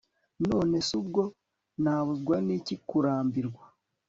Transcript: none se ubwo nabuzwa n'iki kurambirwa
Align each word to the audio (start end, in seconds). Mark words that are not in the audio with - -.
none 0.49 0.77
se 0.87 0.93
ubwo 1.01 1.21
nabuzwa 1.83 2.35
n'iki 2.45 2.75
kurambirwa 2.87 3.65